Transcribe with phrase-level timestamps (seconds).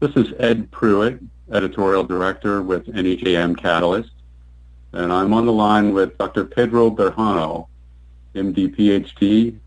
[0.00, 1.18] This is Ed Prewitt,
[1.52, 4.12] Editorial Director with NEJM Catalyst,
[4.92, 6.44] and I'm on the line with Dr.
[6.44, 7.66] Pedro Berjano,
[8.32, 9.58] MD, PhD,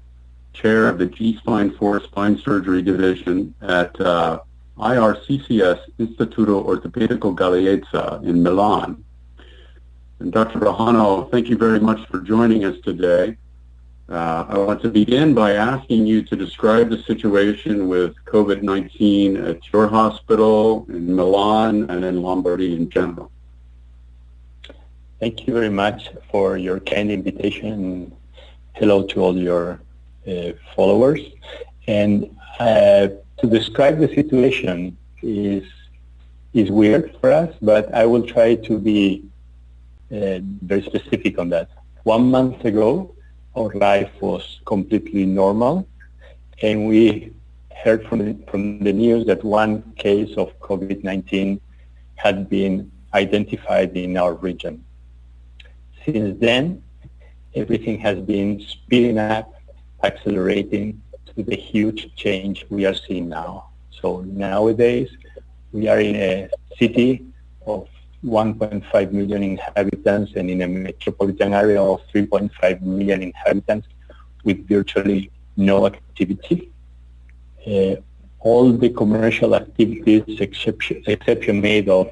[0.54, 4.40] Chair of the G-Spine 4 Spine Surgery Division at uh,
[4.78, 9.04] IRCCS Instituto Ortopedico Galeazzi in Milan.
[10.20, 10.60] And Dr.
[10.60, 13.36] Berjano, thank you very much for joining us today.
[14.10, 19.72] Uh, I want to begin by asking you to describe the situation with COVID-19 at
[19.72, 23.32] your hospital, in Milan, and in Lombardy in general.
[25.20, 28.12] Thank you very much for your kind invitation.
[28.74, 29.80] Hello to all your
[30.28, 31.20] uh, followers.
[31.88, 33.08] And uh,
[33.40, 35.64] to describe the situation is
[36.54, 39.24] is weird for us, but I will try to be
[40.12, 41.70] uh, very specific on that.
[42.04, 43.16] One month ago,
[43.56, 45.88] our life was completely normal,
[46.62, 47.34] and we
[47.84, 51.60] heard from the, from the news that one case of COVID-19
[52.16, 54.84] had been identified in our region.
[56.06, 56.82] Since then,
[57.56, 59.54] everything has been speeding up,
[60.04, 63.70] accelerating to the huge change we are seeing now.
[63.90, 65.10] So nowadays,
[65.72, 67.26] we are in a city
[67.66, 67.88] of
[68.26, 73.88] 1.5 million inhabitants and in a metropolitan area of 3.5 million inhabitants
[74.44, 76.72] with virtually no activity.
[77.66, 77.96] Uh,
[78.40, 82.12] all the commercial activities, exception, exception made of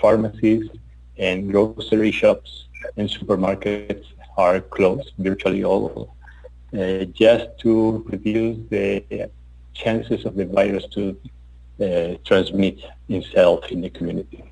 [0.00, 0.68] pharmacies
[1.18, 4.04] and grocery shops and supermarkets
[4.36, 6.14] are closed, virtually all,
[6.78, 9.30] uh, just to reduce the
[9.74, 11.16] chances of the virus to
[11.80, 12.78] uh, transmit
[13.08, 14.49] itself in the community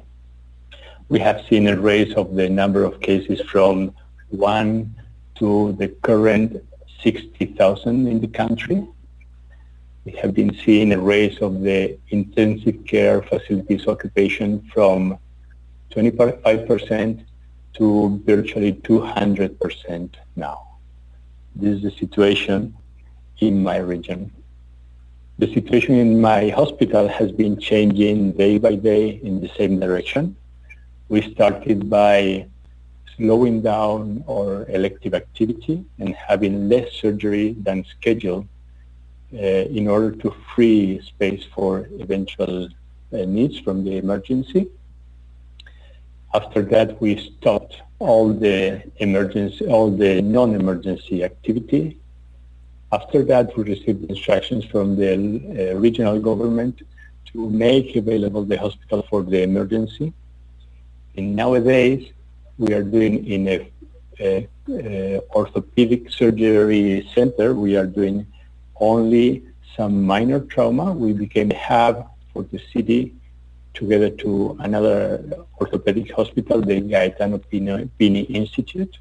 [1.08, 3.94] we have seen a raise of the number of cases from
[4.28, 4.94] one
[5.36, 6.62] to the current
[7.02, 8.86] 60,000 in the country.
[10.04, 15.18] We have been seeing a raise of the intensive care facilities occupation from
[15.90, 17.24] 25%
[17.74, 20.78] to virtually 200% now.
[21.54, 22.74] This is the situation
[23.38, 24.30] in my region.
[25.38, 30.36] The situation in my hospital has been changing day by day in the same direction
[31.08, 32.46] we started by
[33.16, 38.46] slowing down our elective activity and having less surgery than scheduled
[39.34, 44.68] uh, in order to free space for eventual uh, needs from the emergency.
[46.34, 51.96] After that, we stopped all the emergency, all the non-emergency activity.
[52.92, 56.82] After that, we received instructions from the uh, regional government
[57.32, 60.12] to make available the hospital for the emergency
[61.18, 62.12] and nowadays,
[62.58, 63.72] we are doing in a,
[64.20, 68.24] a, a, orthopedic surgery center, we are doing
[68.78, 69.42] only
[69.76, 70.92] some minor trauma.
[70.92, 73.14] We became a hub for the city
[73.74, 74.98] together to another
[75.60, 78.96] orthopedic hospital, the Gaetano Pini Institute.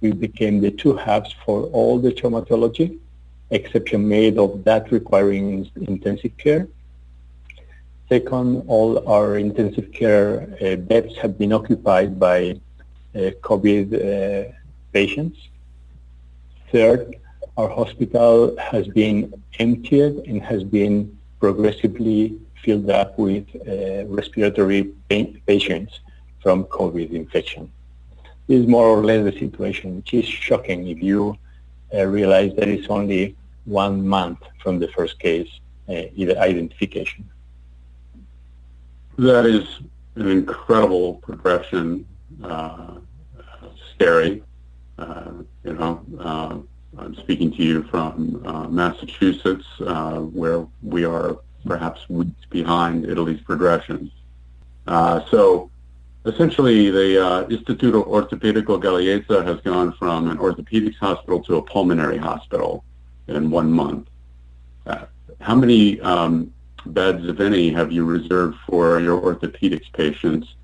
[0.00, 2.98] We became the two hubs for all the traumatology,
[3.50, 6.68] exception made of that requiring intensive care.
[8.08, 12.60] Second, all our intensive care uh, beds have been occupied by
[13.16, 14.52] uh, COVID uh,
[14.92, 15.48] patients.
[16.70, 17.16] Third,
[17.56, 24.84] our hospital has been emptied and has been progressively filled up with uh, respiratory
[25.46, 25.98] patients
[26.42, 27.72] from COVID infection.
[28.46, 31.36] This is more or less the situation, which is shocking if you
[31.92, 33.34] uh, realize that it's only
[33.64, 35.50] one month from the first case
[35.88, 36.04] uh,
[36.38, 37.28] identification.
[39.18, 39.66] That is
[40.16, 42.06] an incredible progression.
[42.42, 42.96] Uh,
[43.96, 44.42] scary.
[44.98, 45.32] Uh,
[45.64, 46.58] you know, uh,
[46.98, 53.40] I'm speaking to you from uh, Massachusetts, uh, where we are perhaps weeks behind Italy's
[53.40, 54.10] progression.
[54.86, 55.70] Uh, so
[56.24, 62.84] essentially, the Istituto Ortopedico Galeazzi has gone from an orthopedics hospital to a pulmonary hospital
[63.26, 64.08] in one month.
[65.40, 66.52] how many um,
[66.92, 70.54] beds, if any, have you reserved for your orthopedics patients?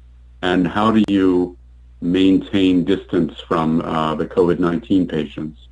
[0.42, 1.56] And how do you
[2.00, 5.68] maintain distance from uh, the COVID-19 patients?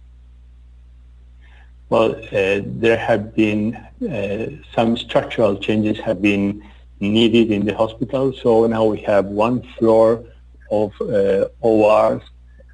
[1.88, 6.62] Well, uh, there have been uh, some structural changes have been
[7.00, 8.32] needed in the hospital.
[8.32, 10.24] So now we have one floor
[10.70, 12.22] of uh, ORs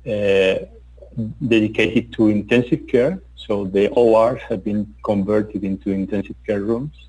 [0.07, 0.67] uh,
[1.49, 3.23] dedicated to intensive care.
[3.37, 7.07] So the ORs have been converted into intensive care rooms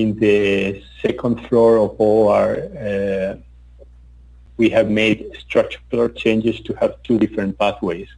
[0.00, 3.36] in the second floor of OR, uh,
[4.56, 8.08] we have made structural changes to have two different pathways.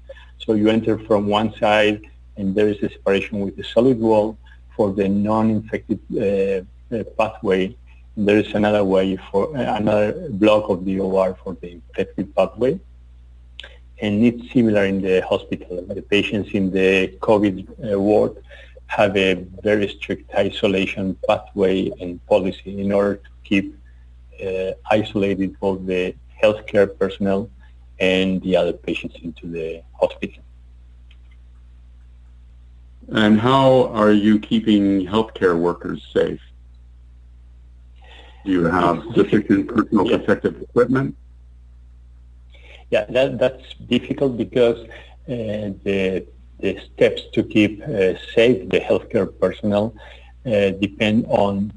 [0.44, 2.00] So you enter from one side
[2.36, 4.36] and there is a separation with the solid wall
[4.76, 7.74] for the non-infected uh, uh, pathway
[8.18, 12.80] there is another way for another block of the OR for the infected pathway.
[14.02, 15.84] And it's similar in the hospital.
[15.86, 18.36] The patients in the COVID uh, ward
[18.88, 23.74] have a very strict isolation pathway and policy in order to keep
[24.44, 27.50] uh, isolated both the healthcare personnel
[28.00, 30.42] and the other patients into the hospital.
[33.10, 36.40] And how are you keeping healthcare workers safe?
[38.44, 40.18] Do you have sufficient personal yeah.
[40.18, 41.16] protective equipment?
[42.90, 46.26] Yeah, that, that's difficult because uh, the, the
[46.60, 49.94] steps to keep uh, safe the healthcare personnel
[50.46, 51.72] uh, depend on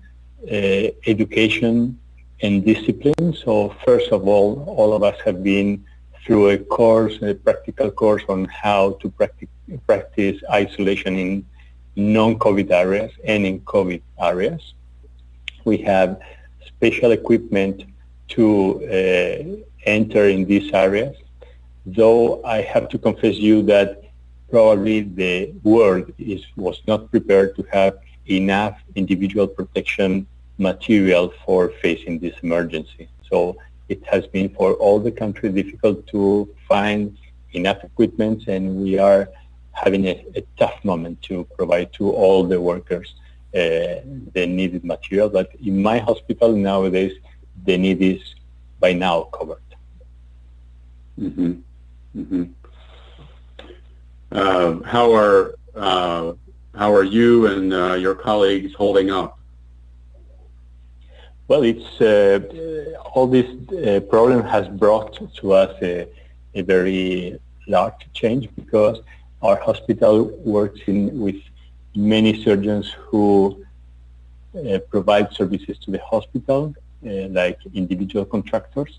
[0.51, 1.99] uh, education
[2.41, 3.33] and discipline.
[3.33, 5.85] So first of all, all of us have been
[6.25, 9.49] through a course, a practical course on how to practice,
[9.85, 11.45] practice isolation in
[11.95, 14.73] non-COVID areas and in COVID areas.
[15.65, 16.19] We have
[16.65, 17.85] special equipment
[18.29, 18.45] to
[18.85, 21.15] uh, enter in these areas,
[21.85, 24.00] though I have to confess you that
[24.51, 27.93] probably the world is, was not prepared to have
[28.27, 30.27] enough individual protection
[30.57, 33.09] material for facing this emergency.
[33.29, 33.57] So
[33.89, 36.21] it has been for all the countries difficult to
[36.67, 37.17] find
[37.53, 39.29] enough equipment and we are
[39.71, 43.15] having a, a tough moment to provide to all the workers
[43.53, 43.99] uh,
[44.35, 45.29] the needed material.
[45.29, 47.13] But in my hospital nowadays,
[47.65, 48.21] the need is
[48.79, 49.61] by now covered.
[51.19, 51.51] Mm-hmm.
[52.17, 52.43] Mm-hmm.
[54.31, 56.31] Uh, how are uh,
[56.73, 59.37] how are you and uh, your colleagues holding up?
[61.49, 62.01] Well, it's
[63.13, 63.49] all this
[64.09, 66.07] problem has brought to us a,
[66.55, 67.37] a, very
[67.67, 69.01] large change because
[69.41, 71.35] our hospital works in, with
[71.93, 73.65] many surgeons who
[74.55, 76.73] uh, provide services to the hospital,
[77.05, 78.97] uh, like individual contractors.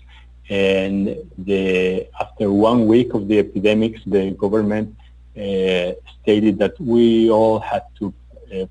[0.49, 4.95] And the, after one week of the epidemics, the government
[5.33, 8.13] stated that we all had to
[8.53, 8.65] uh,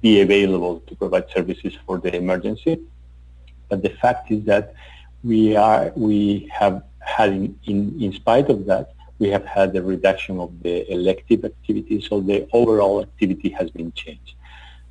[0.00, 2.80] be available to provide services for the emergency.
[3.68, 4.74] But the fact is that
[5.22, 9.82] we are we have had in, in, in spite of that we have had a
[9.82, 14.34] reduction of the elective activity, so the overall activity has been changed.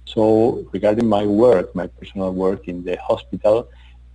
[0.06, 3.70] So regarding my work, my personal work in the hospital,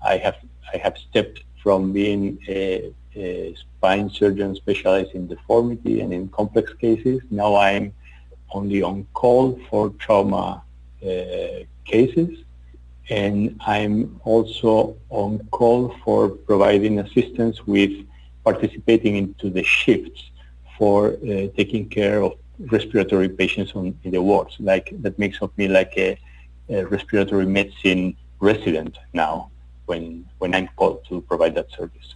[0.05, 0.37] I have
[0.73, 6.73] I have stepped from being a, a spine surgeon specialized in deformity and in complex
[6.75, 7.21] cases.
[7.31, 7.93] Now I'm
[8.53, 10.63] only on call for trauma
[11.03, 12.45] uh, cases
[13.11, 17.93] and I'm also on call for providing assistance with
[18.45, 20.31] participating into the shifts
[20.79, 24.57] for uh, taking care of respiratory patients on, in the wards.
[24.61, 26.19] Like that makes of me like a,
[26.69, 29.51] a, respiratory medicine resident now
[29.87, 32.15] when when I'm called to provide that service.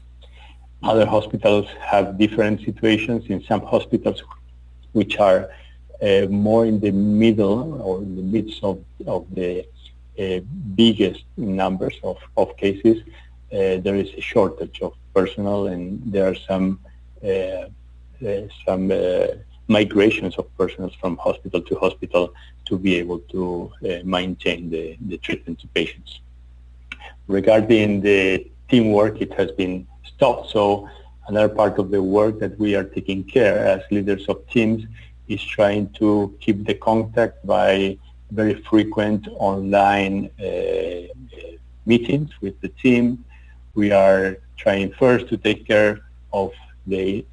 [0.82, 3.26] Other hospitals have different situations.
[3.28, 4.22] In some hospitals,
[4.92, 5.50] which are
[6.00, 9.66] uh, more in the middle or in the midst of, of the
[10.18, 10.40] uh,
[10.76, 13.02] biggest numbers of, of cases,
[13.52, 16.78] uh, there is a shortage of personnel and there are some
[17.24, 17.64] uh,
[18.66, 18.92] some
[19.68, 22.34] migrations of personnel from hospital to hospital
[22.64, 23.70] to be able to
[24.04, 26.20] maintain the, the treatment to patients.
[27.28, 30.50] Regarding the teamwork, it has been stopped.
[30.50, 30.88] So
[31.28, 34.84] another part of the work that we are taking care as leaders of teams
[35.28, 37.98] is trying to keep the contact by
[38.30, 41.08] very frequent online uh,
[41.86, 43.24] meetings with the team.
[43.74, 46.00] We are trying first to take care
[46.32, 46.52] of
[46.86, 47.24] the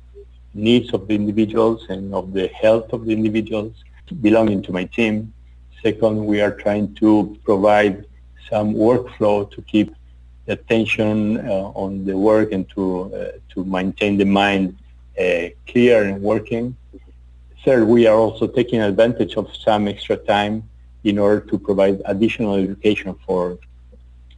[0.53, 3.73] needs of the individuals and of the health of the individuals
[4.21, 5.33] belonging to my team.
[5.81, 8.05] Second, we are trying to provide
[8.49, 9.93] some workflow to keep
[10.47, 14.77] attention uh, on the work and to uh, to maintain the mind
[15.19, 16.75] uh, clear and working.
[17.63, 20.69] Third, we are also taking advantage of some extra time
[21.03, 23.57] in order to provide additional education for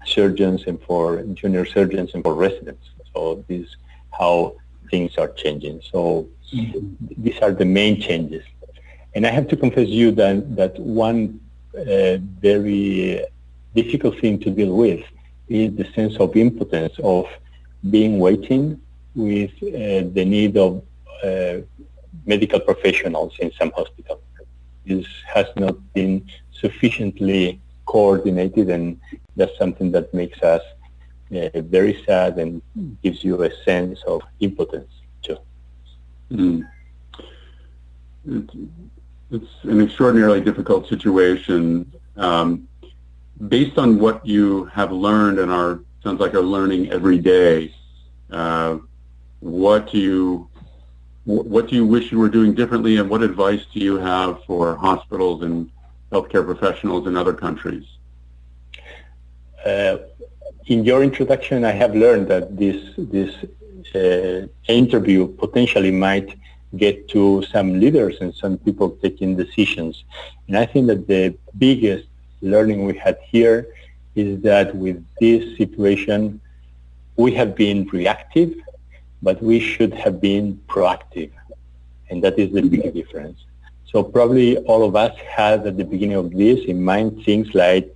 [0.06, 2.90] surgeons and for junior surgeons and for residents.
[3.14, 3.76] So this is
[4.18, 4.56] how
[4.90, 5.82] things are changing.
[5.92, 6.28] So
[7.18, 8.46] these are the main changes.
[9.14, 11.42] And I have to confess you that, that one
[11.78, 13.26] uh, very
[13.76, 15.04] difficult thing to deal with
[15.50, 17.25] is the sense of impotence of
[17.89, 18.80] being waiting
[19.16, 20.84] with uh, the need of
[21.24, 21.58] uh,
[22.25, 24.22] medical professionals in some hospitals.
[24.86, 29.00] This has not been sufficiently coordinated and
[29.36, 30.62] that's something that makes us
[31.36, 32.62] uh, very sad and
[33.04, 35.38] gives you a sense of impotence too.
[36.32, 36.68] Mm.
[38.25, 38.54] It's,
[39.32, 41.92] it's, an extraordinarily difficult situation.
[42.16, 42.68] Um,
[43.48, 47.74] based on what you have learned and are sounds like are learning every day,
[48.32, 48.77] uh,
[49.39, 50.50] what do you
[51.25, 54.75] what do you wish you were doing differently, and what advice do you have for
[54.77, 55.70] hospitals and
[56.12, 57.86] healthcare professionals in other countries?
[59.65, 59.98] Uh,
[60.67, 63.34] in your introduction, I have learned that this this
[63.94, 66.38] uh, interview potentially might
[66.75, 70.03] get to some leaders and some people taking decisions.
[70.48, 72.08] And I think that the biggest
[72.41, 73.67] learning we had here
[74.15, 76.39] is that with this situation,
[77.15, 78.53] we have been reactive
[79.22, 81.32] but we should have been proactive.
[82.10, 83.46] And that is the big difference.
[83.86, 87.94] So probably all of us had at the beginning of this in mind things like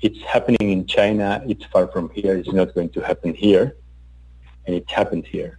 [0.00, 3.76] it's happening in China, it's far from here, it's not going to happen here,
[4.66, 5.58] and it happened here.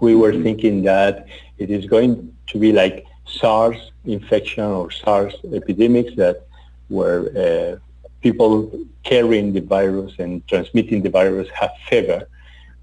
[0.00, 0.42] We were mm-hmm.
[0.42, 1.26] thinking that
[1.58, 6.46] it is going to be like SARS infection or SARS epidemics that
[6.90, 7.78] were uh,
[8.20, 8.70] people
[9.02, 12.28] carrying the virus and transmitting the virus have fever,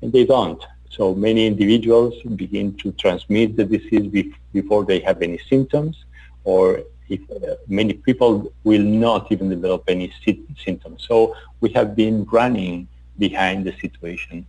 [0.01, 0.63] and they don't.
[0.89, 6.05] So many individuals begin to transmit the disease be- before they have any symptoms,
[6.43, 11.05] or if, uh, many people will not even develop any sy- symptoms.
[11.07, 12.87] So we have been running
[13.19, 14.45] behind the situation.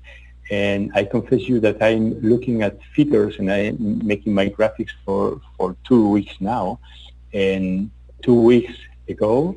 [0.51, 5.41] And I confess you that I'm looking at figures and I'm making my graphics for,
[5.57, 6.81] for two weeks now.
[7.35, 7.91] And
[8.23, 8.73] two weeks
[9.09, 9.57] ago,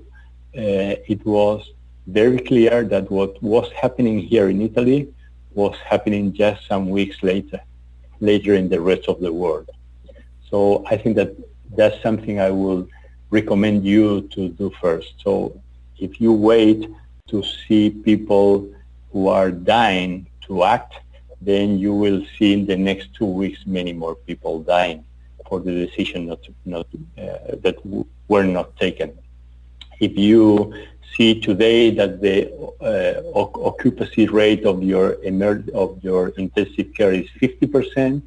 [0.58, 1.72] uh, it was
[2.08, 5.14] very clear that what was happening here in Italy
[5.54, 7.60] was happening just some weeks later,
[8.20, 9.70] later in the rest of the world.
[10.50, 11.36] So I think that
[11.76, 12.88] that's something I will
[13.30, 15.14] recommend you to do first.
[15.24, 15.62] So
[16.00, 16.90] if you wait
[17.28, 18.70] to see people
[19.12, 20.96] who are dying to act,
[21.42, 25.04] then you will see in the next two weeks many more people dying
[25.48, 27.78] for the decision not, not uh, that
[28.28, 29.18] were not taken.
[30.02, 30.74] If you
[31.16, 32.38] see today that the
[32.82, 33.22] uh,
[33.70, 38.24] occupancy rate of your emer- of your intensive care is 50%.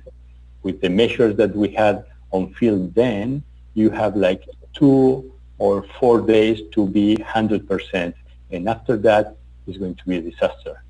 [0.62, 3.43] With the measures that we had on field then,
[3.75, 8.14] you have like two or four days to be 100%.
[8.52, 10.83] And after that, it's going to be a disaster.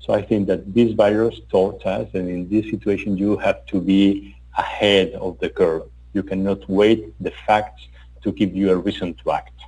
[0.00, 3.80] So I think that this virus taught us, and in this situation, you have to
[3.80, 5.84] be ahead of the curve.
[6.14, 7.82] You cannot wait the facts
[8.22, 9.60] to give you a reason to act.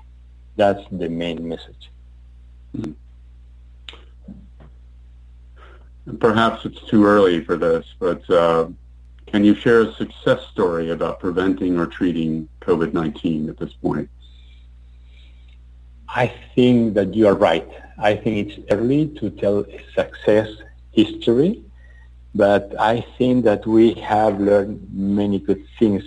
[0.57, 1.91] That's the main message.
[2.77, 2.93] Mm-hmm.
[6.19, 8.67] Perhaps it's too early for this, but uh,
[9.27, 14.11] can you share a success story about preventing or treating COVID-19 at this point?
[16.09, 17.69] I think that you are right.
[17.99, 20.49] I think it's early to tell a success
[20.91, 21.63] history,
[22.35, 26.03] but I think that we have learned many good things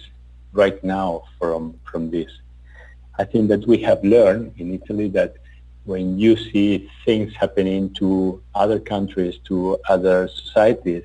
[0.54, 2.30] right now from, from this.
[3.18, 5.36] I think that we have learned in Italy that
[5.86, 11.04] when you see things happening to other countries, to other societies,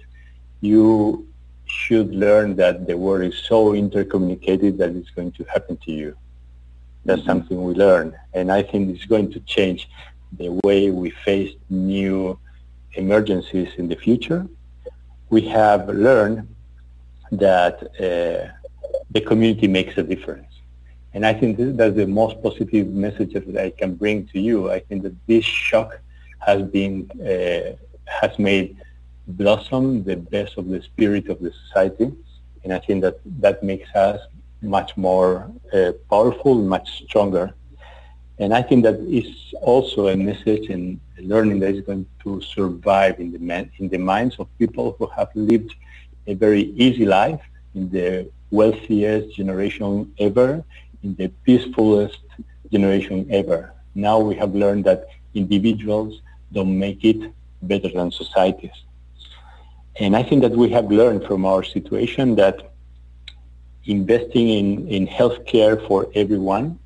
[0.61, 1.27] you
[1.67, 6.17] should learn that the world is so intercommunicated that it's going to happen to you.
[7.05, 7.31] That's mm-hmm.
[7.31, 8.17] something we learn.
[8.35, 9.89] And I think it's going to change
[10.33, 12.39] the way we face new
[12.95, 14.47] emergencies in the future.
[15.29, 16.49] We have learned
[17.33, 18.53] that uh,
[19.11, 20.47] the community makes a difference.
[21.13, 24.71] And I think that's the most positive message that I can bring to you.
[24.71, 26.01] I think that this shock
[26.39, 27.77] has been uh,
[28.21, 28.77] has made
[29.27, 32.13] blossom the best of the spirit of the society,
[32.63, 34.21] and I think that that makes us
[34.63, 37.55] much more uh, powerful, much stronger.
[38.39, 43.21] And I think that is also a message and learning that is going to survive
[43.21, 45.75] in the man, in the minds of people who have lived
[46.27, 47.41] a very easy life
[47.75, 50.65] in the wealthiest generation ever
[51.03, 52.19] in the peacefulest
[52.71, 53.73] generation ever.
[53.95, 56.21] Now we have learned that individuals
[56.53, 58.77] don't make it better than societies.
[59.99, 62.73] And I think that we have learned from our situation that
[63.85, 66.79] investing in, in healthcare for everyone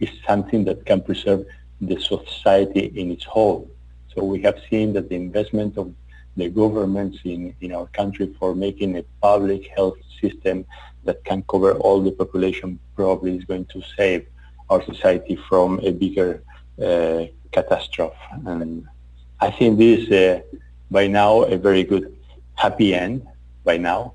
[0.00, 1.44] is something that can preserve
[1.80, 3.68] the society in its whole.
[4.14, 5.92] So we have seen that the investment of
[6.36, 10.64] the governments in, in our country for making a public health system
[11.04, 14.26] that can cover all the population probably is going to save
[14.70, 16.42] our society from a bigger
[16.82, 18.16] uh, catastrophe.
[18.46, 18.86] And
[19.40, 20.58] I think this is uh,
[20.90, 22.16] by now a very good
[22.54, 23.26] happy end
[23.64, 24.14] by now.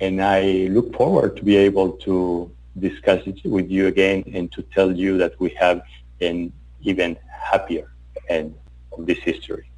[0.00, 4.62] And I look forward to be able to discuss it with you again and to
[4.74, 5.82] tell you that we have
[6.20, 7.16] an even
[7.50, 7.90] happier
[8.28, 8.54] end
[8.92, 9.70] of this history.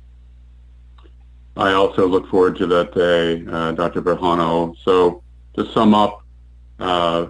[1.59, 4.00] I also look forward to that day, uh, Dr.
[4.00, 4.77] Berjano.
[4.85, 5.25] So
[5.57, 6.23] to sum up,
[6.79, 7.27] uh,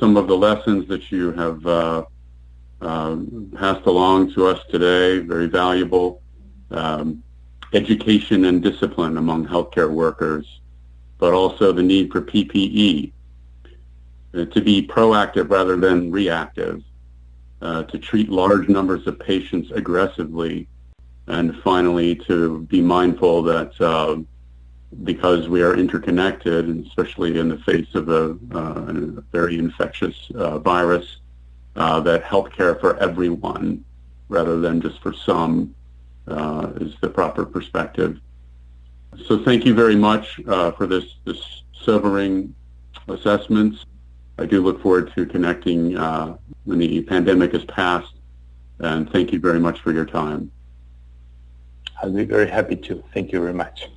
[0.00, 2.04] some of the lessons that you have uh,
[2.80, 6.22] um, passed along to us today, very valuable.
[6.70, 7.22] Um,
[7.74, 10.60] education and discipline among healthcare workers,
[11.18, 13.12] but also the need for PPE
[14.34, 16.82] uh, to be proactive rather than reactive,
[17.60, 20.66] uh, to treat large numbers of patients aggressively,
[21.28, 24.16] and finally to be mindful that uh,
[25.04, 28.92] because we are interconnected, and especially in the face of a, uh, a
[29.30, 31.18] very infectious uh, virus,
[31.76, 33.84] uh, that healthcare for everyone
[34.28, 35.74] rather than just for some
[36.26, 38.18] uh, is the proper perspective.
[39.26, 42.54] So thank you very much uh, for this, this sobering
[43.08, 43.84] assessments.
[44.38, 45.92] I do look forward to connecting
[46.64, 48.14] when the pandemic has passed,
[48.78, 50.50] and thank you very much for your time.
[52.02, 53.02] I'll be very happy to.
[53.12, 53.88] Thank you very much.